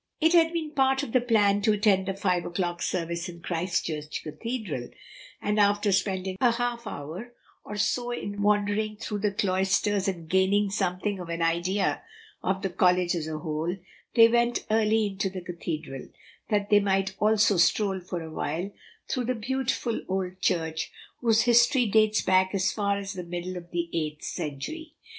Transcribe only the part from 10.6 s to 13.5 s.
something of an idea of the college as a